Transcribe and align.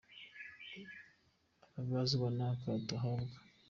Ababazwa 1.79 2.27
n’akato 2.37 2.93
ahabwa 2.99 3.37